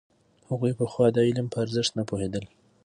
[0.49, 2.43] هغوی پخوا د علم په ارزښت نه پوهېدل.